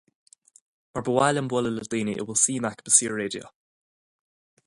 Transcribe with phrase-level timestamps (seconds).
[0.93, 3.45] Mar ba mhaith liom bualadh le daoine a bhfuil suim acu i saor-raidió.